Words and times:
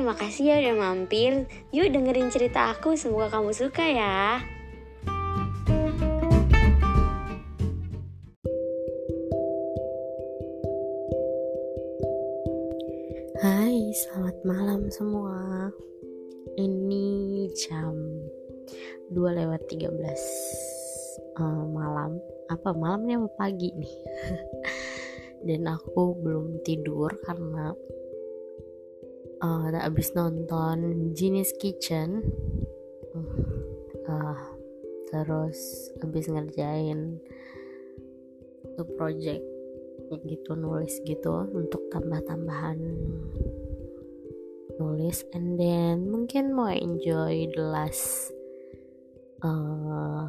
Hai, 0.00 0.08
makasih 0.08 0.48
ya 0.48 0.56
udah 0.64 0.76
mampir. 0.80 1.44
Yuk 1.76 1.92
dengerin 1.92 2.32
cerita 2.32 2.72
aku, 2.72 2.96
semoga 2.96 3.36
kamu 3.36 3.52
suka 3.52 3.84
ya. 3.84 4.40
Hai, 13.44 13.92
selamat 13.92 14.36
malam 14.48 14.88
semua. 14.88 15.68
Ini 16.56 17.52
jam 17.60 17.92
2 19.12 19.20
lewat 19.20 19.68
13 19.68 20.00
uh, 21.44 21.64
malam. 21.76 22.16
Apa 22.48 22.72
malamnya 22.72 23.20
pagi 23.36 23.68
nih? 23.76 23.96
Dan 25.44 25.68
aku 25.68 26.16
belum 26.24 26.64
tidur 26.64 27.12
karena 27.28 27.76
uh, 29.40 29.72
abis 29.84 30.12
nonton 30.12 31.10
Genius 31.16 31.52
Kitchen. 31.56 32.24
Uh, 34.10 34.38
terus 35.10 35.90
abis 36.02 36.30
ngerjain 36.30 37.18
tuh 38.78 38.86
project 38.94 39.42
gitu 40.26 40.58
nulis 40.58 40.98
gitu 41.06 41.46
untuk 41.54 41.82
tambah-tambahan 41.94 42.78
nulis. 44.80 45.22
And 45.36 45.54
then 45.60 46.10
mungkin 46.10 46.56
mau 46.56 46.72
enjoy 46.72 47.50
the 47.54 47.62
last 47.62 48.34
uh, 49.44 50.26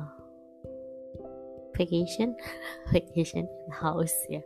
vacation. 1.73 2.37
Vacation 2.93 3.47
house 3.73 4.15
ya. 4.29 4.43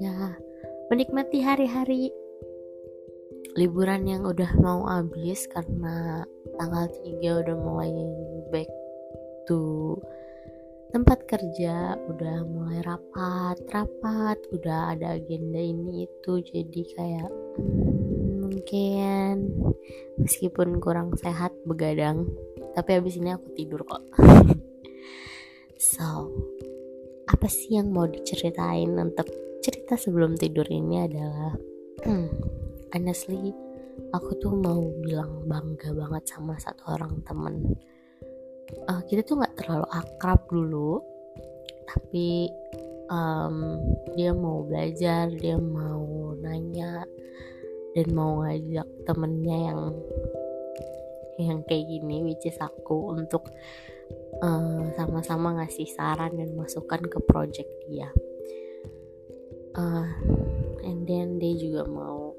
Ya 0.00 0.38
menikmati 0.88 1.44
hari-hari 1.44 2.10
liburan 3.58 4.06
yang 4.06 4.22
udah 4.22 4.50
mau 4.62 4.86
habis 4.86 5.46
karena 5.50 6.22
tanggal 6.58 6.86
3 6.86 7.40
udah 7.42 7.56
mulai 7.58 7.90
back 8.54 8.70
to 9.46 9.98
tempat 10.90 11.22
kerja 11.30 11.94
udah 12.10 12.42
mulai 12.50 12.82
rapat 12.82 13.56
rapat 13.70 14.38
udah 14.50 14.94
ada 14.94 15.18
agenda 15.18 15.58
ini 15.58 16.06
itu. 16.06 16.32
Jadi 16.42 16.80
kayak 16.94 17.30
hmm, 17.58 18.46
mungkin 18.46 19.34
meskipun 20.18 20.82
kurang 20.82 21.14
sehat 21.18 21.54
begadang 21.66 22.26
tapi 22.74 22.98
habis 22.98 23.18
ini 23.18 23.34
aku 23.34 23.48
tidur 23.54 23.82
kok. 23.86 24.02
So 25.80 26.28
apa 27.24 27.48
sih 27.48 27.80
yang 27.80 27.88
mau 27.96 28.04
diceritain 28.04 28.92
untuk 29.00 29.32
cerita 29.64 29.96
sebelum 29.96 30.36
tidur 30.36 30.68
ini 30.68 31.08
adalah 31.08 31.56
honestly 32.94 33.54
aku 34.14 34.30
tuh 34.40 34.52
mau 34.54 34.80
bilang 35.04 35.44
bangga 35.46 35.92
banget 35.92 36.24
sama 36.30 36.56
satu 36.56 36.96
orang 36.96 37.20
temen. 37.22 37.76
Uh, 38.86 39.02
kita 39.10 39.26
tuh 39.26 39.42
nggak 39.42 39.58
terlalu 39.58 39.86
akrab 39.90 40.40
dulu 40.46 41.02
tapi 41.90 42.46
um, 43.10 43.82
dia 44.14 44.30
mau 44.30 44.62
belajar 44.62 45.26
dia 45.34 45.58
mau 45.58 46.32
nanya 46.38 47.02
dan 47.98 48.06
mau 48.14 48.46
ngajak 48.46 48.86
temennya 49.02 49.58
yang 49.74 49.80
yang 51.40 51.58
kayak 51.66 51.88
gini 51.90 52.22
which 52.22 52.46
is 52.46 52.58
aku 52.62 53.10
untuk 53.10 53.50
sama 54.40 54.88
sama-sama 54.96 55.60
ngasih 55.60 55.88
saran 55.92 56.32
dan 56.32 56.56
masukan 56.56 57.02
ke 57.04 57.18
project 57.28 57.68
dia. 57.84 58.08
Uh, 59.76 60.08
and 60.80 61.04
then 61.04 61.36
dia 61.36 61.54
juga 61.60 61.84
mau 61.84 62.29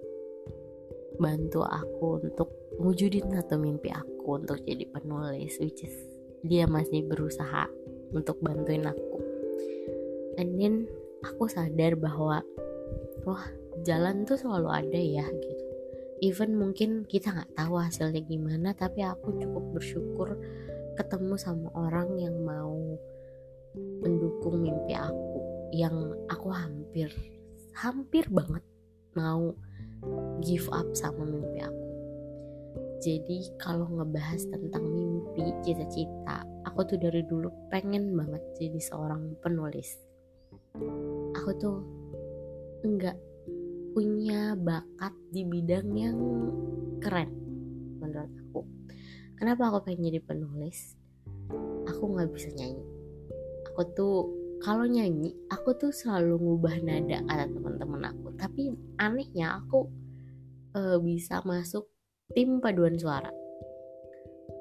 bantu 1.22 1.62
aku 1.62 2.18
untuk 2.26 2.50
wujudin 2.82 3.30
satu 3.30 3.62
mimpi 3.62 3.94
aku 3.94 4.42
untuk 4.42 4.58
jadi 4.66 4.90
penulis 4.90 5.62
which 5.62 5.86
is 5.86 5.94
dia 6.42 6.66
masih 6.66 7.06
berusaha 7.06 7.70
untuk 8.10 8.42
bantuin 8.42 8.90
aku. 8.90 9.22
And 10.42 10.58
then 10.58 10.90
aku 11.22 11.46
sadar 11.46 11.94
bahwa 12.02 12.42
wah 13.22 13.46
jalan 13.86 14.26
tuh 14.26 14.42
selalu 14.42 14.70
ada 14.74 15.00
ya 15.00 15.26
gitu. 15.30 15.66
Even 16.22 16.58
mungkin 16.58 17.06
kita 17.06 17.34
nggak 17.34 17.54
tahu 17.58 17.78
hasilnya 17.78 18.22
gimana 18.26 18.74
tapi 18.74 19.06
aku 19.06 19.38
cukup 19.38 19.64
bersyukur 19.78 20.30
ketemu 20.98 21.38
sama 21.38 21.70
orang 21.78 22.18
yang 22.18 22.36
mau 22.42 22.78
mendukung 24.02 24.62
mimpi 24.62 24.94
aku 24.98 25.40
yang 25.72 25.96
aku 26.28 26.52
hampir 26.52 27.10
hampir 27.72 28.28
banget 28.28 28.62
mau 29.16 29.56
give 30.42 30.66
up 30.74 30.88
sama 30.98 31.24
mimpi 31.26 31.62
aku 31.62 31.82
jadi 33.02 33.50
kalau 33.58 33.90
ngebahas 33.90 34.46
tentang 34.46 34.86
mimpi, 34.86 35.42
cita-cita, 35.66 36.46
aku 36.70 36.86
tuh 36.86 37.02
dari 37.02 37.26
dulu 37.26 37.50
pengen 37.74 38.14
banget 38.14 38.46
jadi 38.62 38.78
seorang 38.78 39.42
penulis. 39.42 39.98
Aku 41.34 41.50
tuh 41.58 41.82
enggak 42.86 43.18
punya 43.98 44.54
bakat 44.54 45.18
di 45.34 45.42
bidang 45.50 45.90
yang 45.98 46.18
keren 47.02 47.34
menurut 47.98 48.30
aku. 48.38 48.62
Kenapa 49.42 49.74
aku 49.74 49.90
pengen 49.90 50.14
jadi 50.14 50.22
penulis? 50.22 50.94
Aku 51.90 52.06
nggak 52.06 52.30
bisa 52.38 52.54
nyanyi. 52.54 52.86
Aku 53.74 53.82
tuh 53.98 54.30
kalau 54.62 54.86
nyanyi, 54.86 55.34
aku 55.50 55.74
tuh 55.74 55.90
selalu 55.90 56.38
ngubah 56.38 56.78
nada 56.86 57.26
kata 57.26 57.46
teman-teman 57.50 58.14
aku. 58.14 58.28
Tapi 58.38 58.70
anehnya 59.02 59.58
aku 59.58 59.90
uh, 60.78 60.98
bisa 61.02 61.42
masuk 61.42 61.90
tim 62.38 62.62
paduan 62.62 62.94
suara. 62.96 63.34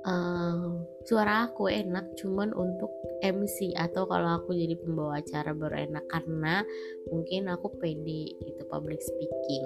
Uh, 0.00 0.81
suara 1.05 1.44
aku 1.44 1.69
enak 1.69 2.16
cuman 2.16 2.56
untuk 2.56 2.89
MC 3.21 3.77
atau 3.77 4.09
kalau 4.09 4.41
aku 4.41 4.56
jadi 4.56 4.72
pembawa 4.81 5.21
acara 5.21 5.53
baru 5.53 5.77
enak 5.93 6.05
karena 6.09 6.65
mungkin 7.12 7.53
aku 7.53 7.69
pede 7.77 8.33
itu 8.41 8.62
public 8.72 9.05
speaking. 9.05 9.65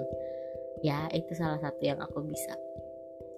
Ya 0.83 1.07
itu 1.15 1.31
salah 1.39 1.63
satu 1.63 1.79
yang 1.79 2.03
aku 2.03 2.19
bisa 2.27 2.51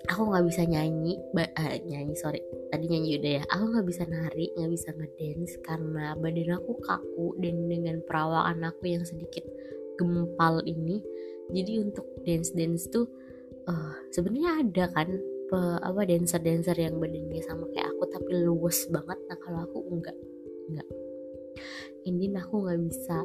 aku 0.06 0.22
nggak 0.30 0.46
bisa 0.46 0.62
nyanyi 0.70 1.18
uh, 1.34 1.76
nyanyi 1.84 2.14
sorry. 2.14 2.40
Tadi 2.70 2.86
nyanyi 2.86 3.18
udah 3.18 3.32
ya. 3.42 3.44
Aku 3.50 3.64
nggak 3.74 3.86
bisa 3.90 4.04
nari 4.06 4.54
nggak 4.54 4.72
bisa 4.72 4.90
ngedance 4.94 5.54
karena 5.66 6.14
badan 6.14 6.62
aku 6.62 6.72
kaku 6.86 7.28
dan 7.42 7.66
dengan 7.66 7.98
perawakan 8.06 8.70
aku 8.70 8.84
yang 8.94 9.04
sedikit 9.04 9.44
gempal 9.98 10.62
ini 10.70 11.02
jadi 11.50 11.82
untuk 11.82 12.06
dance 12.28 12.52
dance 12.54 12.86
tuh 12.92 13.08
uh, 13.66 13.96
sebenarnya 14.12 14.68
ada 14.68 14.86
kan 14.92 15.10
pe, 15.48 15.60
apa 15.80 16.02
dancer 16.04 16.44
dancer 16.44 16.76
yang 16.76 17.00
badannya 17.00 17.42
sama 17.48 17.66
kayak 17.72 17.88
aku 17.96 18.04
tapi 18.12 18.32
luwes 18.44 18.86
banget. 18.92 19.18
Nah 19.32 19.38
kalau 19.42 19.60
aku 19.64 19.80
enggak 19.92 20.18
enggak 20.68 20.88
ini 22.08 22.32
aku 22.36 22.64
nggak 22.64 22.80
bisa 22.88 23.18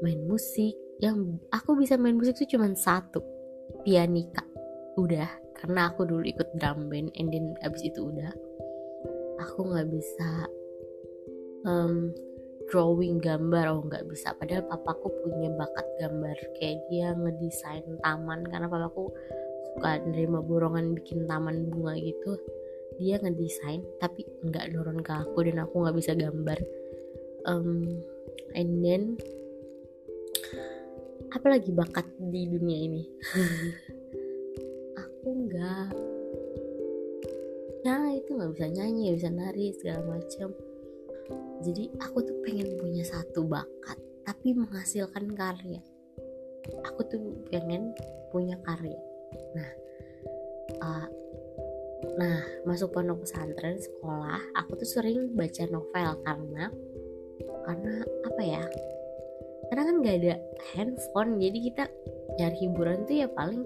main 0.00 0.20
musik. 0.26 0.74
Yang 1.02 1.42
aku 1.50 1.74
bisa 1.74 1.98
main 1.98 2.14
musik 2.14 2.38
tuh 2.38 2.46
cuma 2.46 2.70
satu 2.78 3.18
pianika 3.82 4.51
udah 4.96 5.28
karena 5.62 5.88
aku 5.88 6.02
dulu 6.04 6.26
ikut 6.26 6.58
drum 6.58 6.90
band 6.90 7.14
and 7.16 7.30
then 7.30 7.54
abis 7.62 7.86
itu 7.86 8.10
udah. 8.10 8.32
Aku 9.40 9.70
nggak 9.70 9.88
bisa 9.90 10.28
um, 11.62 12.10
drawing 12.70 13.22
gambar 13.22 13.70
oh 13.70 13.86
nggak 13.86 14.06
bisa. 14.10 14.34
Padahal 14.36 14.66
papaku 14.66 15.08
punya 15.22 15.54
bakat 15.54 15.86
gambar. 16.02 16.36
Kayak 16.58 16.78
dia 16.90 17.14
ngedesain 17.14 17.86
taman 18.02 18.42
karena 18.50 18.66
papaku 18.66 19.14
suka 19.72 20.02
nerima 20.02 20.42
borongan 20.42 20.98
bikin 20.98 21.24
taman 21.30 21.70
bunga 21.70 21.94
gitu. 21.96 22.38
Dia 23.00 23.22
ngedesain 23.22 23.86
tapi 24.02 24.26
nggak 24.44 24.74
nurun 24.74 25.00
ke 25.00 25.12
aku 25.14 25.46
dan 25.46 25.62
aku 25.62 25.74
nggak 25.86 25.96
bisa 25.96 26.12
gambar. 26.18 26.58
Um, 27.42 28.02
and 28.54 28.82
then 28.82 29.18
apa 31.32 31.58
lagi 31.58 31.72
bakat 31.72 32.04
di 32.20 32.44
dunia 32.44 32.78
ini 32.86 33.02
aku 35.22 35.38
nggak 35.46 35.94
ya 37.86 37.94
itu 38.10 38.30
nggak 38.34 38.50
bisa 38.58 38.66
nyanyi 38.74 39.14
bisa 39.14 39.30
nari 39.30 39.70
segala 39.78 40.18
macam 40.18 40.50
jadi 41.62 41.94
aku 42.02 42.26
tuh 42.26 42.42
pengen 42.42 42.74
punya 42.74 43.06
satu 43.06 43.46
bakat 43.46 43.94
tapi 44.26 44.50
menghasilkan 44.50 45.30
karya. 45.30 45.78
Aku 46.90 47.06
tuh 47.06 47.22
pengen 47.54 47.94
punya 48.34 48.58
karya. 48.66 48.98
Nah 49.54 49.70
uh, 50.82 51.06
nah 52.18 52.42
masuk 52.66 52.90
pondok 52.90 53.22
pesantren 53.22 53.78
sekolah 53.78 54.42
aku 54.58 54.74
tuh 54.74 54.90
sering 54.90 55.38
baca 55.38 55.70
novel 55.70 56.18
karena 56.26 56.66
karena 57.62 57.94
apa 58.26 58.42
ya? 58.42 58.64
Karena 59.70 59.82
kan 59.86 59.96
gak 60.02 60.18
ada 60.18 60.34
handphone 60.74 61.38
jadi 61.38 61.58
kita 61.62 61.84
nyari 62.42 62.56
hiburan 62.58 63.06
tuh 63.06 63.22
ya 63.22 63.30
paling 63.30 63.62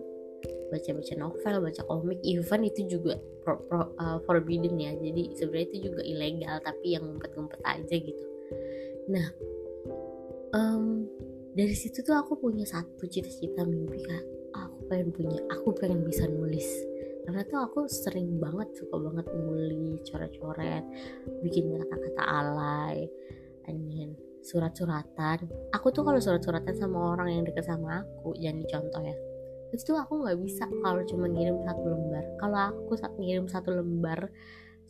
baca-baca 0.73 1.15
novel, 1.15 1.55
baca 1.63 1.83
komik, 1.87 2.19
even 2.27 2.63
itu 2.67 2.99
juga 2.99 3.19
pro, 3.43 3.61
pro, 3.71 3.93
uh, 3.99 4.19
forbidden 4.27 4.77
ya. 4.79 4.93
Jadi 4.97 5.35
sebenarnya 5.39 5.67
itu 5.71 5.79
juga 5.93 6.03
ilegal, 6.03 6.57
tapi 6.63 6.97
yang 6.99 7.05
ngumpet-ngumpet 7.07 7.61
aja 7.63 7.95
gitu. 7.95 8.25
Nah, 9.07 9.27
um, 10.57 11.07
dari 11.57 11.73
situ 11.73 12.05
tuh 12.05 12.13
aku 12.13 12.37
punya 12.37 12.69
satu 12.69 13.09
cita-cita 13.09 13.65
mimpi 13.65 14.05
kak 14.05 14.25
aku 14.53 14.79
pengen 14.93 15.09
punya 15.13 15.41
aku 15.49 15.73
pengen 15.73 16.05
bisa 16.05 16.29
nulis 16.29 16.69
karena 17.25 17.43
tuh 17.49 17.59
aku 17.65 17.89
sering 17.89 18.39
banget 18.39 18.69
suka 18.77 18.97
banget 19.01 19.27
nulis 19.35 20.05
coret-coret 20.05 20.85
bikin 21.41 21.73
kata-kata 21.73 22.23
alay 22.23 23.09
and 23.67 24.15
surat-suratan 24.47 25.49
aku 25.75 25.91
tuh 25.91 26.07
kalau 26.07 26.21
surat-suratan 26.23 26.77
sama 26.77 27.19
orang 27.19 27.41
yang 27.41 27.43
deket 27.49 27.67
sama 27.67 28.05
aku 28.05 28.37
jangan 28.39 28.63
dicontoh 28.63 29.03
ya 29.03 29.17
itu 29.77 29.93
aku 29.93 30.25
nggak 30.25 30.39
bisa 30.41 30.65
kalau 30.81 31.05
cuma 31.05 31.29
ngirim 31.29 31.61
satu 31.61 31.85
lembar. 31.85 32.25
Kalau 32.41 32.59
aku 32.73 32.93
ngirim 33.21 33.47
satu 33.47 33.69
lembar 33.77 34.33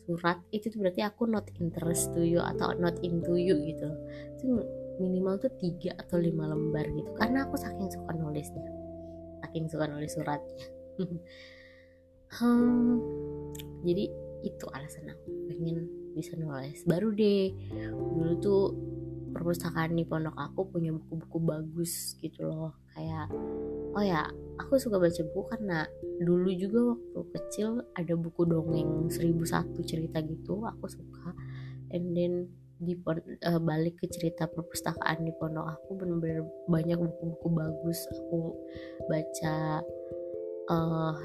surat 0.07 0.39
itu 0.55 0.71
tuh 0.71 0.79
berarti 0.79 1.03
aku 1.03 1.27
not 1.27 1.43
interest 1.59 2.15
to 2.15 2.23
you 2.23 2.39
atau 2.39 2.71
not 2.79 2.95
into 3.03 3.35
you 3.35 3.59
gitu. 3.67 3.91
Itu 4.39 4.63
minimal 5.03 5.35
tuh 5.37 5.51
tiga 5.59 5.93
atau 5.99 6.17
lima 6.17 6.47
lembar 6.47 6.87
gitu. 6.95 7.11
Karena 7.19 7.43
aku 7.43 7.59
saking 7.59 7.91
suka 7.91 8.15
nulisnya. 8.15 8.63
Saking 9.43 9.67
suka 9.67 9.85
nulis 9.91 10.15
suratnya. 10.15 10.67
Hmm, 12.27 12.99
jadi 13.87 14.11
itu 14.43 14.65
alasan 14.75 15.07
aku 15.07 15.47
pengen 15.47 15.87
bisa 16.11 16.35
nulis. 16.35 16.83
Baru 16.83 17.15
deh 17.15 17.55
dulu 17.95 18.33
tuh 18.43 18.63
perpustakaan 19.31 19.95
di 19.95 20.03
pondok 20.03 20.35
aku 20.35 20.67
punya 20.67 20.91
buku-buku 20.91 21.39
bagus 21.39 22.19
gitu 22.19 22.51
loh. 22.51 22.75
Kayak 22.91 23.31
oh 23.95 24.03
ya 24.03 24.27
aku 24.57 24.81
suka 24.81 24.97
baca 24.97 25.21
buku 25.31 25.41
karena 25.53 25.85
dulu 26.19 26.49
juga 26.57 26.79
waktu 26.97 27.21
kecil 27.37 27.85
ada 27.93 28.13
buku 28.17 28.41
dongeng 28.43 29.07
1001 29.13 29.77
cerita 29.85 30.17
gitu 30.25 30.65
aku 30.65 30.85
suka. 30.89 31.31
And 31.93 32.11
then 32.17 32.51
di 32.77 32.93
uh, 32.93 33.57
balik 33.57 33.97
ke 33.97 34.05
cerita 34.05 34.45
perpustakaan 34.45 35.25
di 35.25 35.33
pondok 35.41 35.65
aku 35.65 35.97
bener-bener 35.97 36.45
banyak 36.69 36.97
buku-buku 37.01 37.47
bagus 37.57 38.05
aku 38.13 38.53
baca 39.09 39.81
uh, 40.69 41.17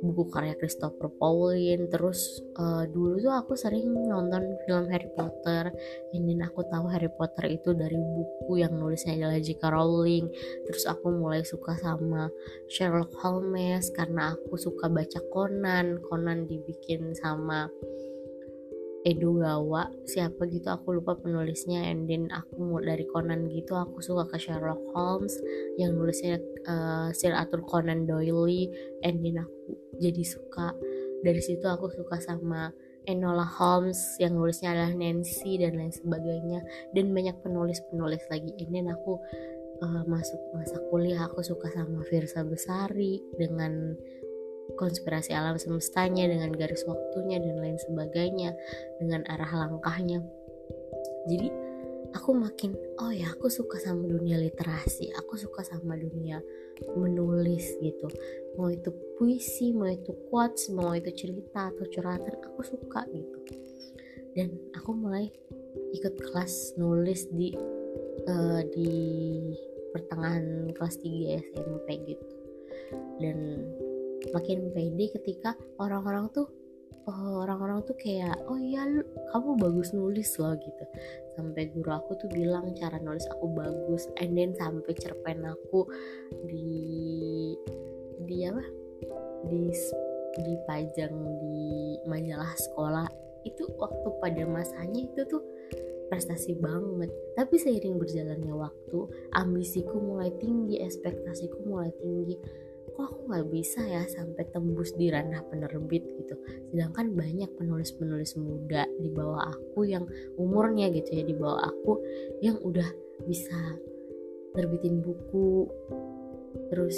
buku 0.00 0.32
karya 0.32 0.56
Christopher 0.56 1.12
Pauline 1.20 1.88
terus 1.92 2.40
uh, 2.56 2.88
dulu 2.88 3.20
tuh 3.20 3.32
aku 3.36 3.52
sering 3.52 3.92
nonton 4.08 4.56
film 4.64 4.88
Harry 4.88 5.08
Potter. 5.12 5.68
Ini 6.16 6.40
aku 6.44 6.64
tahu 6.68 6.88
Harry 6.88 7.12
Potter 7.12 7.52
itu 7.52 7.76
dari 7.76 7.96
buku 7.96 8.64
yang 8.64 8.80
nulisnya 8.80 9.16
adalah 9.16 9.38
J.K. 9.38 9.62
Rowling. 9.68 10.26
Terus 10.68 10.84
aku 10.88 11.12
mulai 11.12 11.44
suka 11.44 11.76
sama 11.76 12.32
Sherlock 12.72 13.12
Holmes 13.20 13.92
karena 13.92 14.32
aku 14.34 14.56
suka 14.56 14.88
baca 14.88 15.20
Conan. 15.28 16.00
Conan 16.08 16.48
dibikin 16.48 17.12
sama 17.12 17.68
Edo 19.00 19.32
Gawa 19.32 19.88
siapa 20.04 20.44
gitu 20.52 20.68
aku 20.68 21.00
lupa 21.00 21.16
penulisnya. 21.16 21.88
And 21.88 22.04
then 22.04 22.28
aku 22.28 22.60
mau 22.60 22.80
dari 22.84 23.08
Conan 23.08 23.48
gitu 23.48 23.72
aku 23.76 24.04
suka 24.04 24.28
ke 24.28 24.36
Sherlock 24.36 24.80
Holmes 24.92 25.32
yang 25.80 25.96
nulisnya 25.96 26.36
uh, 26.68 27.08
Sir 27.16 27.32
Arthur 27.32 27.64
Conan 27.64 28.04
Doyle. 28.04 28.68
And 29.04 29.24
then 29.24 29.40
aku 29.40 29.89
jadi 30.00 30.24
suka. 30.24 30.72
Dari 31.20 31.38
situ 31.44 31.68
aku 31.68 31.92
suka 31.92 32.16
sama 32.18 32.72
Enola 33.04 33.44
Holmes 33.44 34.16
yang 34.16 34.36
nulisnya 34.36 34.72
adalah 34.72 34.96
Nancy 34.96 35.60
dan 35.60 35.76
lain 35.76 35.92
sebagainya. 35.92 36.64
Dan 36.96 37.12
banyak 37.12 37.36
penulis-penulis 37.44 38.24
lagi. 38.32 38.56
Then 38.72 38.88
aku 38.88 39.20
uh, 39.84 40.02
masuk 40.08 40.40
masa 40.56 40.80
kuliah 40.88 41.28
aku 41.28 41.44
suka 41.44 41.68
sama 41.72 42.00
Virsa 42.08 42.40
Besari 42.44 43.20
dengan 43.36 43.96
konspirasi 44.78 45.34
alam 45.34 45.58
semestanya 45.58 46.30
dengan 46.30 46.54
garis 46.54 46.86
waktunya 46.86 47.42
dan 47.42 47.58
lain 47.58 47.78
sebagainya 47.80 48.54
dengan 49.02 49.26
arah 49.26 49.66
langkahnya. 49.66 50.22
Jadi 51.26 51.48
aku 52.10 52.34
makin 52.34 52.74
oh 52.98 53.14
ya 53.14 53.30
aku 53.30 53.46
suka 53.46 53.78
sama 53.78 54.02
dunia 54.02 54.38
literasi 54.38 55.14
aku 55.14 55.38
suka 55.38 55.62
sama 55.62 55.94
dunia 55.94 56.42
menulis 56.96 57.76
gitu. 57.80 58.08
Mau 58.56 58.72
itu 58.72 58.90
puisi 59.18 59.72
mau 59.76 59.88
itu 59.88 60.16
quotes 60.32 60.72
mau 60.72 60.96
itu 60.96 61.12
cerita 61.12 61.70
atau 61.70 61.84
curhatan 61.86 62.36
aku 62.40 62.60
suka 62.64 63.04
gitu. 63.12 63.38
Dan 64.32 64.56
aku 64.74 64.96
mulai 64.96 65.28
ikut 65.94 66.14
kelas 66.18 66.78
nulis 66.78 67.28
di 67.30 67.54
uh, 68.26 68.62
di 68.70 68.90
pertengahan 69.90 70.70
kelas 70.74 70.96
3 71.02 71.50
SMP 71.52 71.88
gitu. 72.14 72.26
Dan 73.20 73.66
makin 74.32 74.70
pede 74.74 75.06
ketika 75.18 75.54
orang-orang 75.78 76.30
tuh 76.30 76.46
orang-orang 77.10 77.82
tuh 77.84 77.96
kayak 77.98 78.36
oh 78.46 78.58
iya 78.60 78.86
lu, 78.86 79.02
kamu 79.32 79.58
bagus 79.58 79.90
nulis 79.96 80.30
loh 80.38 80.54
gitu. 80.54 80.84
Sampai 81.34 81.72
guru 81.72 81.90
aku 81.90 82.14
tuh 82.20 82.28
bilang 82.30 82.70
cara 82.76 83.00
nulis 83.00 83.24
aku 83.32 83.50
bagus. 83.54 84.06
And 84.20 84.36
then 84.36 84.54
sampai 84.54 84.94
cerpen 84.98 85.42
aku 85.46 85.88
di 86.46 86.68
di 88.26 88.36
apa? 88.46 88.64
Di 89.48 89.72
dipajang 90.40 91.14
di 91.42 91.98
majalah 92.06 92.52
sekolah. 92.70 93.08
Itu 93.42 93.66
waktu 93.80 94.08
pada 94.20 94.42
masanya 94.44 95.00
itu 95.00 95.24
tuh 95.26 95.42
prestasi 96.10 96.58
banget. 96.58 97.08
Tapi 97.38 97.54
seiring 97.56 97.96
berjalannya 97.96 98.54
waktu 98.54 98.98
ambisiku 99.38 99.96
mulai 99.98 100.34
tinggi 100.42 100.82
ekspektasiku 100.82 101.64
mulai 101.64 101.94
tinggi 101.98 102.36
kok 102.96 103.04
aku 103.06 103.20
nggak 103.30 103.46
bisa 103.52 103.80
ya 103.84 104.02
sampai 104.06 104.44
tembus 104.50 104.94
di 104.96 105.10
ranah 105.10 105.42
penerbit 105.48 106.04
gitu. 106.18 106.34
Sedangkan 106.72 107.14
banyak 107.14 107.50
penulis-penulis 107.58 108.34
muda 108.38 108.86
di 108.98 109.08
bawah 109.10 109.50
aku 109.50 109.86
yang 109.86 110.04
umurnya 110.36 110.90
gitu 110.90 111.10
ya 111.20 111.24
di 111.26 111.34
bawah 111.34 111.70
aku 111.70 112.00
yang 112.42 112.58
udah 112.62 112.86
bisa 113.26 113.58
terbitin 114.54 115.02
buku. 115.04 115.68
Terus 116.70 116.96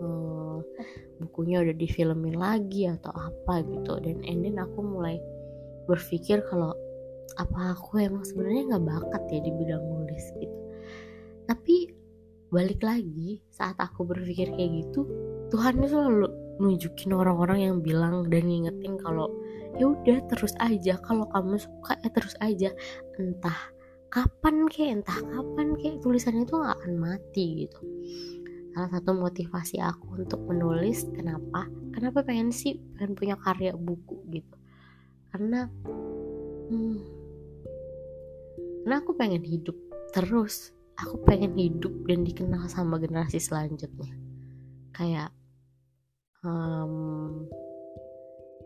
uh, 0.00 0.60
bukunya 1.20 1.60
udah 1.60 1.76
difilmin 1.76 2.36
lagi 2.36 2.88
atau 2.88 3.12
apa 3.12 3.60
gitu. 3.66 3.98
Dan 4.00 4.24
ending 4.24 4.56
aku 4.56 4.80
mulai 4.80 5.20
berpikir 5.88 6.44
kalau 6.48 6.76
apa 7.36 7.76
aku 7.76 8.00
emang 8.00 8.24
sebenarnya 8.24 8.76
nggak 8.76 8.84
bakat 8.88 9.22
ya 9.30 9.40
di 9.44 9.50
bidang 9.52 9.84
nulis 9.84 10.24
gitu. 10.40 10.58
Tapi 11.48 11.97
balik 12.48 12.80
lagi 12.80 13.44
saat 13.52 13.76
aku 13.76 14.08
berpikir 14.08 14.48
kayak 14.56 14.84
gitu 14.84 15.04
Tuhan 15.48 15.80
itu 15.80 15.88
selalu 15.96 16.28
nunjukin 16.60 17.14
orang-orang 17.14 17.70
yang 17.70 17.76
bilang 17.80 18.28
dan 18.28 18.44
ngingetin 18.44 19.00
kalau 19.00 19.32
ya 19.80 19.88
udah 19.88 20.18
terus 20.28 20.52
aja. 20.60 21.00
Kalau 21.00 21.24
kamu 21.30 21.56
suka 21.56 21.96
ya 22.04 22.08
terus 22.12 22.34
aja. 22.44 22.70
Entah 23.16 23.56
kapan 24.12 24.68
kayak 24.68 25.02
entah 25.02 25.18
kapan 25.24 25.72
kayak 25.78 25.96
tulisannya 26.04 26.44
itu 26.44 26.54
gak 26.58 26.76
akan 26.82 26.94
mati 27.00 27.44
gitu. 27.64 27.80
Salah 28.76 28.90
satu 28.92 29.10
motivasi 29.16 29.80
aku 29.80 30.20
untuk 30.20 30.40
menulis 30.44 31.08
kenapa? 31.16 31.64
Kenapa 31.96 32.20
pengen 32.26 32.52
sih 32.52 32.76
pengen 32.98 33.16
punya 33.16 33.36
karya 33.40 33.72
buku 33.72 34.20
gitu? 34.28 34.56
Karena 35.32 35.64
hmm, 36.68 36.98
karena 38.84 38.96
aku 39.00 39.16
pengen 39.16 39.40
hidup 39.40 39.74
terus 40.12 40.76
aku 40.98 41.14
pengen 41.22 41.54
hidup 41.54 41.94
dan 42.10 42.26
dikenal 42.26 42.66
sama 42.66 42.98
generasi 42.98 43.38
selanjutnya. 43.38 44.10
Kayak 44.90 45.30
um, 46.42 47.46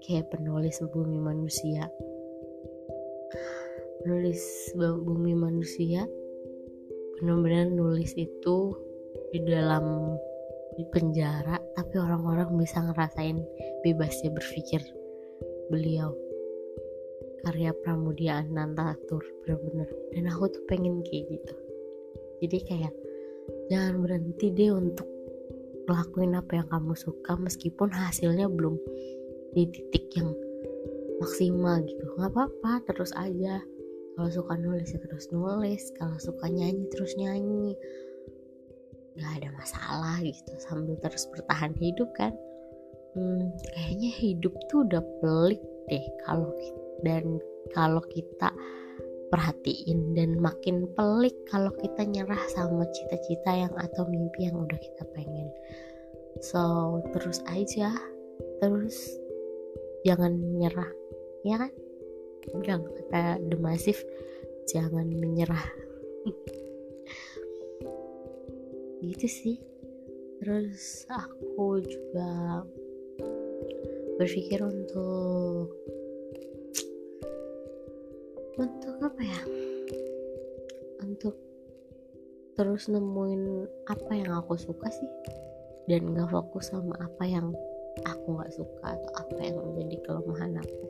kayak 0.01 0.33
penulis 0.33 0.81
bumi 0.93 1.21
manusia. 1.21 1.93
Penulis 4.03 4.43
bumi 4.77 5.37
manusia 5.37 6.09
benar-benar 7.23 7.71
nulis 7.71 8.19
itu 8.19 8.75
di 9.31 9.39
dalam 9.47 10.19
di 10.75 10.83
penjara 10.91 11.55
tapi 11.79 11.95
orang-orang 12.03 12.51
bisa 12.59 12.83
ngerasain 12.83 13.39
bebasnya 13.87 14.35
berpikir 14.35 14.83
beliau. 15.71 16.11
Karya 17.47 17.75
Pramudia 17.83 18.43
Anantatur 18.43 19.23
bener-bener 19.43 19.91
dan 20.15 20.31
aku 20.31 20.51
tuh 20.51 20.63
pengen 20.71 21.03
kayak 21.03 21.27
gitu 21.31 21.55
jadi 22.43 22.59
kayak 22.67 22.95
jangan 23.71 24.03
berhenti 24.03 24.51
deh 24.51 24.75
untuk 24.75 25.07
ngelakuin 25.87 26.39
apa 26.39 26.63
yang 26.63 26.69
kamu 26.71 26.95
suka 26.95 27.39
meskipun 27.39 27.91
hasilnya 27.91 28.47
belum 28.51 28.79
di 29.55 29.69
titik 29.71 30.11
yang 30.19 30.35
maksimal 31.23 31.79
gitu. 31.87 32.03
Nggak 32.19 32.33
apa-apa 32.35 32.73
terus 32.91 33.15
aja. 33.15 33.63
Kalau 34.13 34.29
suka 34.29 34.61
nulis 34.61 34.93
ya 34.93 35.01
terus 35.01 35.33
nulis 35.33 35.89
kalau 35.97 36.19
suka 36.21 36.51
nyanyi 36.51 36.85
terus 36.93 37.17
nyanyi. 37.17 37.79
Nggak 39.17 39.33
ada 39.41 39.49
masalah 39.57 40.17
gitu 40.21 40.53
sambil 40.61 40.99
terus 41.01 41.25
bertahan 41.33 41.73
hidup 41.79 42.11
kan. 42.19 42.35
Hmm, 43.13 43.53
kayaknya 43.77 44.11
hidup 44.19 44.55
tuh 44.73 44.89
udah 44.89 45.05
pelik 45.21 45.61
deh 45.93 46.07
kalau 46.25 46.49
dan 47.05 47.37
kalau 47.77 48.01
kita 48.09 48.49
perhatiin 49.33 50.13
dan 50.13 50.37
makin 50.37 50.85
pelik 50.93 51.33
kalau 51.49 51.73
kita 51.81 52.05
nyerah 52.05 52.45
sama 52.53 52.85
cita-cita 52.93 53.65
yang 53.65 53.73
atau 53.81 54.05
mimpi 54.05 54.45
yang 54.45 54.61
udah 54.61 54.77
kita 54.77 55.09
pengen. 55.17 55.49
So 56.45 57.01
terus 57.17 57.41
aja. 57.49 57.97
Terus 58.61 59.17
jangan 60.05 60.37
nyerah 60.37 60.93
ya 61.49 61.65
kan? 61.65 61.73
Udah 62.53 62.77
kata 62.77 63.41
The 63.41 63.57
Massive 63.57 64.05
jangan 64.69 65.09
menyerah. 65.09 65.65
Gitu 69.03 69.27
sih. 69.27 69.57
Terus 70.45 71.09
aku 71.09 71.81
juga 71.81 72.63
berpikir 74.21 74.61
untuk 74.61 75.73
terus 82.63 82.87
nemuin 82.87 83.67
apa 83.91 84.13
yang 84.15 84.39
aku 84.39 84.55
suka 84.55 84.87
sih. 84.87 85.11
Dan 85.91 86.15
gak 86.15 86.31
fokus 86.31 86.71
sama 86.71 86.95
apa 87.03 87.27
yang 87.27 87.51
aku 88.07 88.39
gak 88.39 88.55
suka 88.55 88.95
atau 88.95 89.11
apa 89.19 89.39
yang 89.43 89.59
menjadi 89.59 89.99
kelemahan 90.07 90.63
aku. 90.63 90.87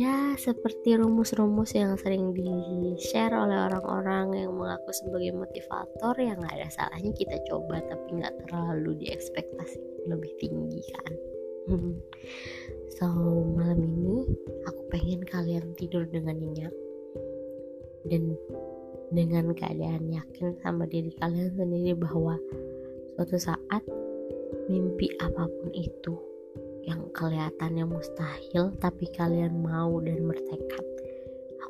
Ya 0.00 0.32
seperti 0.40 0.96
rumus-rumus 0.96 1.76
yang 1.76 2.00
sering 2.00 2.32
di 2.32 2.48
share 2.96 3.36
oleh 3.36 3.68
orang-orang 3.68 4.32
yang 4.32 4.56
mengaku 4.56 4.88
sebagai 4.96 5.36
motivator 5.36 6.16
yang 6.16 6.40
gak 6.40 6.56
ada 6.64 6.68
salahnya 6.72 7.12
kita 7.12 7.36
coba 7.52 7.84
tapi 7.84 8.24
gak 8.24 8.32
terlalu 8.48 8.96
diekspektasi 9.04 10.08
lebih 10.08 10.32
tinggi 10.40 10.80
kan. 10.96 11.12
So 12.92 13.08
malam 13.58 13.82
ini 13.82 14.30
aku 14.68 14.80
pengen 14.92 15.26
kalian 15.26 15.74
tidur 15.74 16.06
dengan 16.06 16.38
nyenyak. 16.38 16.70
Dan 18.06 18.38
dengan 19.12 19.52
keadaan 19.52 20.08
yakin 20.08 20.56
sama 20.64 20.88
diri 20.88 21.12
kalian 21.20 21.52
sendiri 21.54 21.92
bahwa 21.96 22.40
suatu 23.14 23.36
saat 23.36 23.84
mimpi 24.66 25.12
apa 25.20 25.46
pun 25.46 25.70
itu 25.76 26.16
yang 26.88 27.06
kelihatannya 27.14 27.86
mustahil 27.86 28.74
tapi 28.82 29.06
kalian 29.14 29.62
mau 29.62 30.00
dan 30.02 30.24
bertekad 30.26 30.84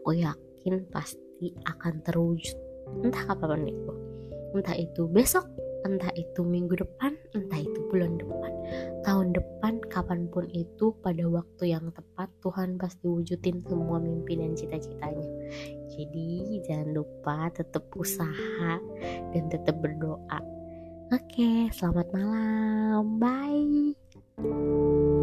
aku 0.02 0.18
yakin 0.18 0.82
pasti 0.90 1.54
akan 1.62 2.02
terwujud. 2.02 2.58
Entah 3.06 3.22
kapan 3.22 3.70
itu. 3.70 3.92
Entah 4.50 4.74
itu 4.74 5.06
besok 5.06 5.46
entah 5.82 6.12
itu 6.14 6.40
minggu 6.46 6.78
depan 6.78 7.18
entah 7.34 7.60
itu 7.60 7.78
bulan 7.90 8.18
depan 8.18 8.52
tahun 9.02 9.34
depan 9.34 9.82
kapan 9.90 10.30
pun 10.30 10.46
itu 10.54 10.94
pada 11.02 11.26
waktu 11.26 11.74
yang 11.74 11.90
tepat 11.90 12.30
Tuhan 12.42 12.78
pasti 12.78 13.06
wujudin 13.06 13.62
semua 13.66 13.98
mimpi 13.98 14.38
dan 14.38 14.54
cita-citanya 14.54 15.26
jadi 15.92 16.30
jangan 16.66 16.88
lupa 16.96 17.50
tetap 17.52 17.84
usaha 17.98 18.78
dan 19.32 19.44
tetap 19.50 19.78
berdoa 19.82 20.40
Oke, 21.12 21.68
selamat 21.76 22.08
malam. 22.16 23.20
Bye. 23.20 25.20